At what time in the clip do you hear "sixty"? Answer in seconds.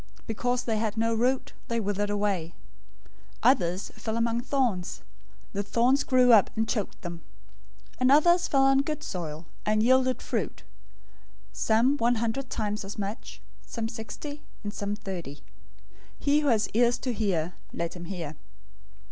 13.87-14.41